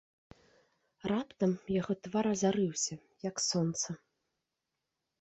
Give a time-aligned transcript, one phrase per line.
[1.11, 2.95] Раптам яго твар азарыўся,
[3.29, 3.89] як сонца.